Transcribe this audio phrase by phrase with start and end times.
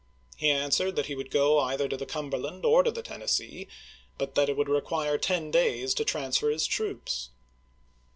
[0.35, 3.67] He answered that he would go either to the Cumberland or to the Tennessee,
[4.17, 7.29] but that it would require ten days to transfer his troops.